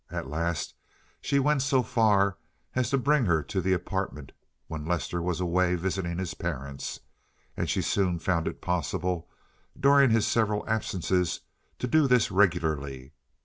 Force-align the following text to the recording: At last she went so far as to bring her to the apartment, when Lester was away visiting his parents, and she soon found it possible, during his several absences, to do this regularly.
At 0.09 0.25
last 0.25 0.73
she 1.21 1.37
went 1.37 1.61
so 1.61 1.83
far 1.83 2.39
as 2.73 2.89
to 2.89 2.97
bring 2.97 3.25
her 3.25 3.43
to 3.43 3.61
the 3.61 3.71
apartment, 3.73 4.31
when 4.65 4.83
Lester 4.83 5.21
was 5.21 5.39
away 5.39 5.75
visiting 5.75 6.17
his 6.17 6.33
parents, 6.33 7.01
and 7.55 7.69
she 7.69 7.83
soon 7.83 8.17
found 8.17 8.47
it 8.47 8.61
possible, 8.63 9.29
during 9.79 10.09
his 10.09 10.25
several 10.25 10.67
absences, 10.67 11.41
to 11.77 11.85
do 11.85 12.07
this 12.07 12.31
regularly. 12.31 13.13